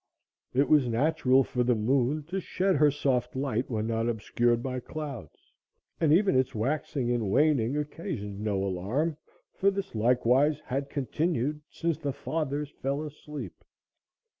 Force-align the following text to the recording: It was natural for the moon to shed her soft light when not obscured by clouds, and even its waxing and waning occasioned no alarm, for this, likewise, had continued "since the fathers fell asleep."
It 0.51 0.67
was 0.67 0.87
natural 0.87 1.43
for 1.43 1.63
the 1.63 1.75
moon 1.75 2.23
to 2.23 2.39
shed 2.39 2.75
her 2.77 2.89
soft 2.89 3.35
light 3.35 3.69
when 3.69 3.85
not 3.85 4.09
obscured 4.09 4.63
by 4.63 4.79
clouds, 4.79 5.53
and 5.99 6.11
even 6.11 6.35
its 6.35 6.55
waxing 6.55 7.11
and 7.11 7.29
waning 7.29 7.77
occasioned 7.77 8.39
no 8.39 8.63
alarm, 8.63 9.17
for 9.53 9.69
this, 9.69 9.93
likewise, 9.93 10.59
had 10.65 10.89
continued 10.89 11.61
"since 11.69 11.99
the 11.99 12.13
fathers 12.13 12.71
fell 12.71 13.03
asleep." 13.03 13.63